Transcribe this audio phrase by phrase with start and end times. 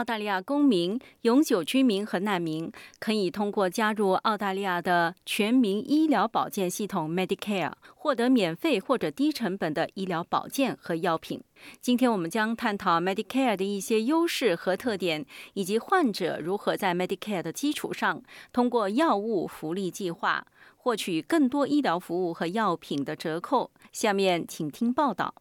[0.00, 11.42] 澳大利亚公民、永久居民和难民可以通过加入澳大利亚的全民医疗保健系统 Medicare 获得免费或者低成本的医疗保健和药品。
[11.82, 18.22] 今天我们将探讨 Medicare 的一些优势和特点，以及患者如何在 Medicare 的基础上
[18.54, 20.46] 通过药物福利计划
[20.78, 23.70] 获取更多医疗服务和药品的折扣。
[23.92, 25.34] 下面请听报道。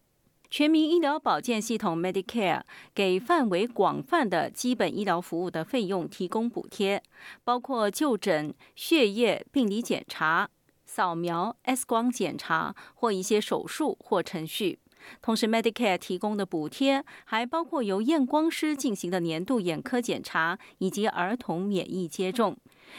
[0.50, 2.64] 全民医疗保健系统 Medicare
[2.96, 7.04] 给范围广泛的基本医疗服务的费用提供补贴，
[7.44, 10.50] 包括就诊、血液、病理检查、
[10.86, 14.80] 扫描、X 光检查或一些手术或程序。
[15.22, 22.58] 同时，Medicare 提供的补贴还包括由验光师进行的年度眼科检查以及儿童免疫接种。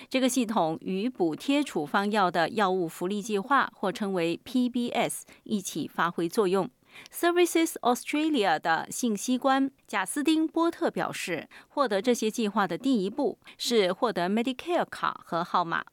[0.09, 6.71] 这个系统与补贴处方药的药物福利计划，或称为 PBS，一起发挥作用。
[7.13, 15.85] Services Australia 的信息官贾斯汀·波特表示，获得这些计划的第一步是获得 Medicare 卡和号码。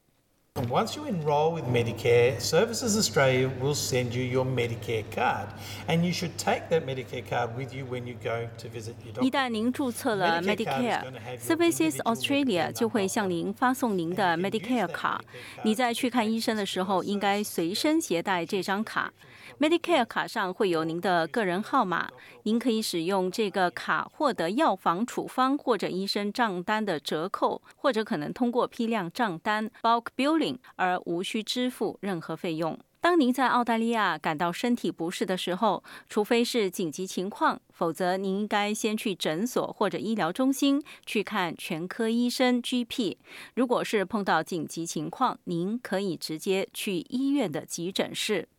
[0.66, 5.48] Once you enroll with Medicare, Services Australia will send you your Medicare card,
[5.88, 9.14] and you should take that Medicare card with you when you go to visit your
[9.14, 9.24] doctor.
[9.24, 15.22] 一旦您注册了 Medicare，Services Australia 就会向您发送您的 Medicare 卡。
[15.64, 19.14] 你在去看医生的时候，应该随身携带这张卡。
[19.60, 22.10] Medicare 卡上会有您的个人号码，
[22.44, 32.78] 您可以使用这个卡获得药房处方或者医生账单的折扣，或者可能通过批量账单 （bulk billing） 而无需支付任何费用。
[33.00, 43.18] 当您在澳大利亚感到身体不适的时候，除非是紧急情况，否则您应该先去诊所或者医疗中心去看全科医生 （GP）。
[43.56, 48.50] 如果是碰到紧急情况，您可以直接去医院的急诊室。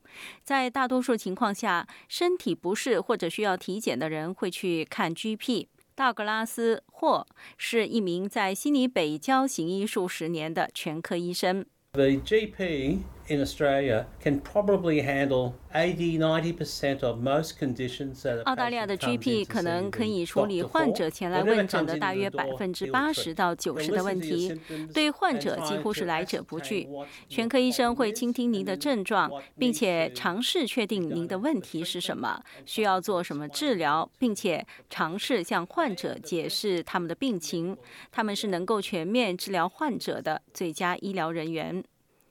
[0.43, 5.67] 在大多数情况下，身体不适或者需要体检的人会去看 GP。
[5.95, 7.27] 道格拉斯·霍
[7.59, 11.67] 是一名在悉尼北郊行医数十年的全科医生。
[11.99, 24.59] The GP in Australia can probably handle 80, 90% of most conditions that 澳大利亚的 GP 可能可以处理患者前来问诊的大约百分之八十到九十的问题，
[24.93, 26.89] 对患者几乎是来者不拒。
[27.29, 37.77] 全科医生会倾听您的症状，并且尝试确定您的问题是什么，需要做什么治疗，并且尝试向患者解释他们的病情。
[38.11, 41.85] 他们是能够全面治疗患者的最佳医疗人员。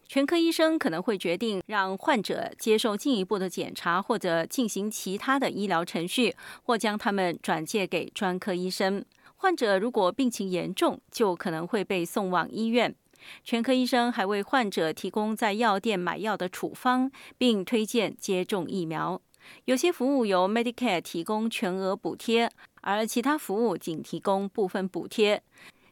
[0.08, 9.04] 全科医生可能会决定让患者接受进一步的检查，或者进行其他的医疗程序，或将他们转介给专科医生。
[9.36, 12.96] 患者如果病情严重，就可能会被送往医院。
[13.44, 19.22] 全科医生还为患者提供在药店买药的处方，并推荐接种疫苗。
[19.66, 22.50] 有些服务由 Medicare 提供全额补贴，
[22.82, 25.44] 而其他服务仅提供部分补贴。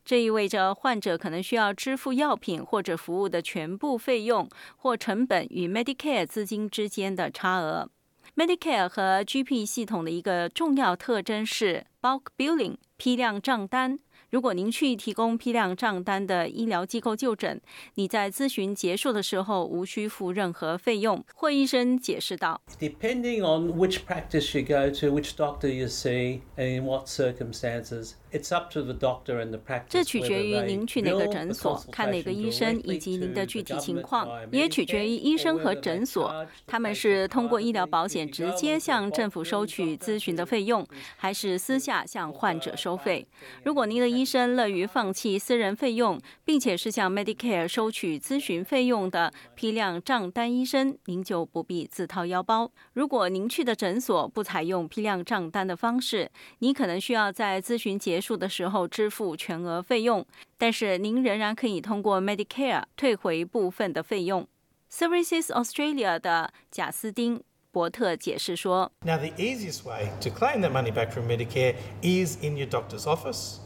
[0.05, 7.89] 这意味着患者可能需要支付药品或者服务的全部费用或成本与 Medicare 资金之间的差额。
[8.35, 13.97] Medicare 和 GP 系统的一个重要特征是 bulk billing 批量账单。
[14.31, 17.61] 如果您去提供批量账单的医疗机构就诊，
[17.93, 21.23] 你在咨询结束的时候无需付任何费用。
[21.33, 28.53] 霍医生解释道：“Depending on which practice you go to, which doctor you see, and in what circumstances, it's
[28.53, 40.85] up to the doctor and the practice.” 这取决于您去哪个诊所、看哪个医生以及您的具体情况，也取决于医生和诊所，他们是通过医疗保险直接向政府收取咨询的费用，
[41.16, 43.25] 还是私下向患者收费。
[43.63, 52.72] 如果您的医生乐于放弃私人费用，并且是向 Medicare 收取咨询费用的批量账单医生，您就不必自掏腰包。
[52.94, 60.25] 如果您去的诊所不采用批量账单的方式，你可能需要在咨询结束的时候支付全额费用，
[60.57, 64.47] 但是您仍然可以通过 Medicare 退回部分的费用。
[64.89, 67.39] Services Australia 的贾斯汀·
[67.71, 73.57] 伯特解释说：“Now the easiest way to claim that money back from Medicare is in your doctor's office.”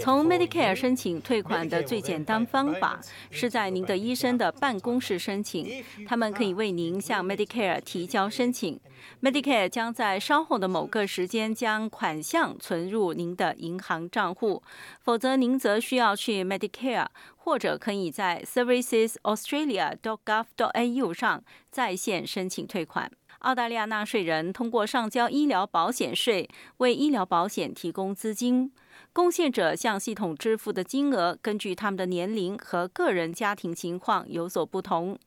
[0.00, 3.00] 从 Medicare 申请退款的最简单方法
[3.30, 8.80] 是在您的医生的办公室申请，他们可以为您向 Medicare 提交申请。
[9.22, 14.62] Medicare 将在稍后的某个时间将款项存入您的银行账户，
[15.00, 17.06] 否则您则需要去 Medicare
[17.36, 23.12] 或者可以在 servicesaustralia.gov.au 上在线申请退款。
[23.44, 26.48] 澳大利亚纳税人通过上交医疗保险税
[26.78, 28.72] 为医疗保险提供资金，
[29.12, 35.18] 贡献者向系统支付的金额根据他们的年龄和个人家庭情况有所不同。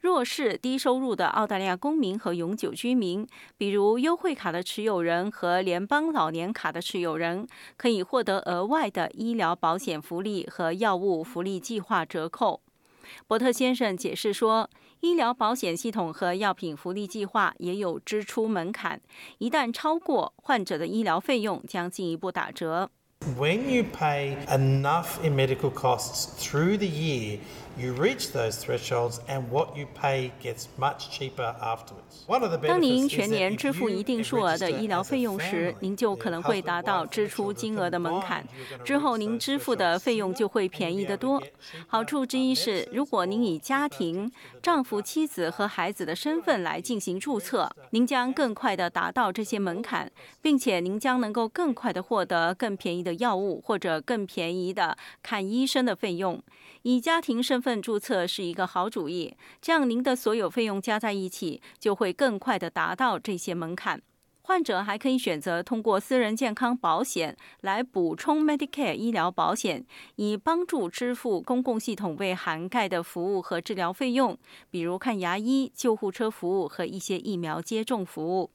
[0.00, 3.26] 弱势、低收入的澳大利亚公民和永久居民，
[3.58, 12.62] 比如优惠卡的持有人和联邦老年卡的持有人，可以获得额外的医疗保险福利和药物福利计划折扣。
[13.26, 14.68] 伯特先生解释说，
[15.00, 19.00] 医疗保险系统和药品福利计划也有支出门槛，
[19.38, 22.90] 一旦超过，患者的医疗费用将进一步打折。
[23.36, 27.40] When you pay enough in medical costs through the year,
[27.78, 32.26] you reach those thresholds and what you pay gets much cheaper afterwards.
[32.66, 38.46] 当您全年支付一定数额的医疗费用时，您就可能会达到支出金额的门槛。
[38.84, 41.42] 之后，您支付的费用就会便宜得多。
[41.86, 44.30] 好处之一是，如果您以家庭、
[44.62, 50.10] 丈夫、妻子和孩子的身份来进行注册，您将更快地达到这些门槛，
[50.42, 56.42] 并且您将能够更快地获得更便宜的药物或者更便宜的看医生的费用。
[56.82, 64.00] 以家庭身份份注册是一个好主意，这样您的所有费用加在一起就会更快地达到这些门槛。
[64.40, 69.84] 患者还可以选择通过私人健康保险来补充 Medicare 医疗保险，
[70.16, 74.38] 以帮助支付公共系统未涵盖的服务和治疗费用，
[74.70, 78.50] 比如看牙医、救护车服务和一些疫苗接种服务。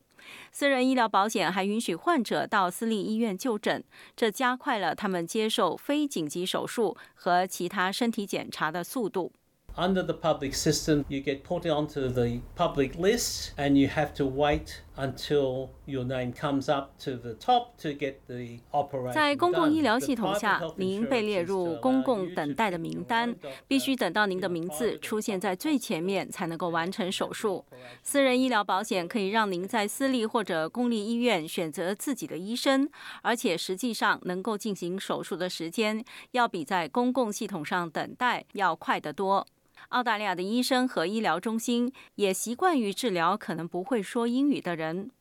[0.51, 3.83] 私人医疗保险还允许患者到私立医院就诊，
[4.15, 9.31] 这加快了他们接受非紧急手术和其他身体检查的速度。
[9.75, 14.81] Under the public system, you get put onto the public list and you have to wait
[14.95, 19.13] until your name comes up to the top to get the operation.
[19.13, 23.35] 在公共医疗系统下，您被列入公共等待的名单，
[23.67, 27.65] 必须等到您的名字出现在最前面才能够完成手术。
[28.01, 32.89] 私人医疗保险可以让您在私立或者公立医院选择自己的医生，
[33.21, 39.45] 而且实际上能够进行手术的时间要比在公共系统上等待要快得多。
[39.89, 45.11] 澳大利亚的医生和医疗中心也习惯于治疗可能不会说英语的人。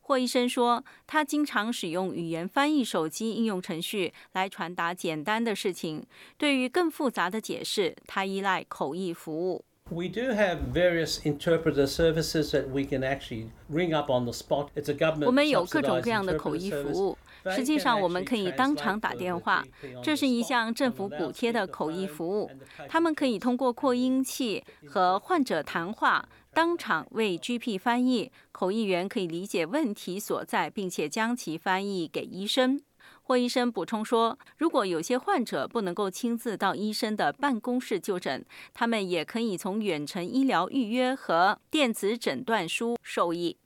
[0.00, 6.04] 霍医生说，他经常使用语言翻译手机应用程序来传达简单的事情。
[6.36, 9.64] 对于更复杂的解释，他依赖口译服务。
[9.90, 14.70] We do have various interpreter services that we can actually ring up on the spot.
[14.74, 17.18] It's a government 我们有各种各样的口译服务。
[17.50, 19.62] 实际上，我们可以当场打电话，
[20.02, 22.50] 这是一项政府补贴的口译服务。
[22.88, 28.32] 他们可以通过扩音器和患者谈话，当场为 GP 翻译。
[28.50, 32.80] 口译员可以理解问题所在，并且将其翻译给医生。
[33.24, 43.56] 霍医生补充说，如果有些患者不能够亲自到医生的办公室就诊，他们也可以从远程医疗预约和电子诊断书受益。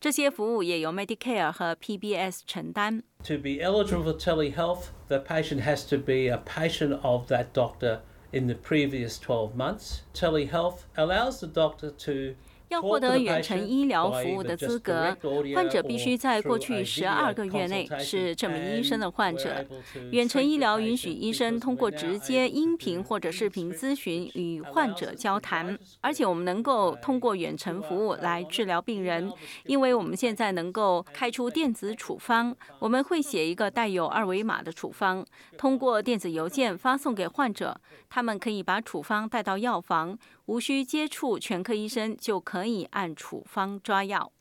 [0.00, 3.04] 这些服务也由 Medicare 和 PBS 承担。
[3.24, 8.00] To be eligible for telehealth, the patient has to be a patient of that doctor
[8.32, 10.00] in the previous 12 months.
[10.12, 12.34] Telehealth allows the doctor to
[12.76, 15.16] 要获得远程医疗服务的资格，
[15.54, 19.64] 患者必须在过去十二个月内是这名医生的患者。
[20.10, 29.32] 远程医疗允许医生通过直接音频或者视频咨询与患者交谈，而且我们能够通过远程服务来治疗病人，
[29.64, 32.54] 因为我们现在能够开出电子处方。
[32.78, 35.24] 我们会写一个带有二维码的处方，
[35.56, 37.80] 通过电子邮件发送给患者，
[38.10, 40.18] 他们可以把处方带到药房。
[40.46, 44.32] 无需接触全科医生就可以按处方抓药。